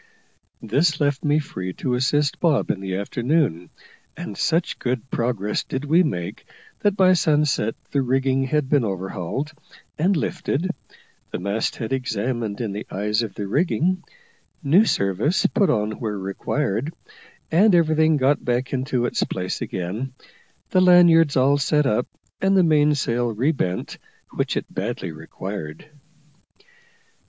[0.63, 3.69] This left me free to assist Bob in the afternoon,
[4.17, 6.45] and such good progress did we make
[6.79, 9.51] that by sunset the rigging had been overhauled
[9.99, 10.71] and lifted,
[11.29, 14.03] the mast head examined in the eyes of the rigging,
[14.63, 16.91] new service put on where required,
[17.51, 20.13] and everything got back into its place again,
[20.71, 22.07] the lanyards all set up,
[22.41, 23.99] and the mainsail re bent,
[24.33, 25.91] which it badly required.